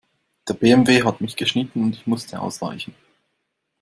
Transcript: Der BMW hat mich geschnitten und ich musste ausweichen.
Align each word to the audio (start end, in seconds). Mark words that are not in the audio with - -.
Der 0.47 0.55
BMW 0.55 1.03
hat 1.03 1.21
mich 1.21 1.35
geschnitten 1.35 1.83
und 1.83 1.95
ich 1.95 2.07
musste 2.07 2.41
ausweichen. 2.41 2.95